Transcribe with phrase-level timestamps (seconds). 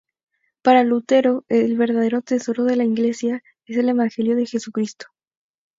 [0.63, 5.05] Para Lutero, el verdadero tesoro de la Iglesia es el evangelio de Jesucristo.